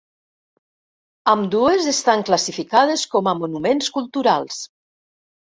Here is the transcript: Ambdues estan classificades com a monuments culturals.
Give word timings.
Ambdues 1.33 1.89
estan 1.91 2.23
classificades 2.31 3.05
com 3.13 3.31
a 3.33 3.35
monuments 3.43 3.93
culturals. 4.01 4.61